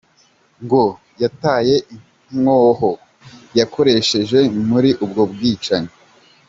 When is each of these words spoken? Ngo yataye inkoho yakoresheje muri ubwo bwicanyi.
Ngo 0.63 0.83
yataye 1.21 1.75
inkoho 2.33 2.91
yakoresheje 3.59 4.39
muri 4.69 4.89
ubwo 5.03 5.21
bwicanyi. 5.31 5.93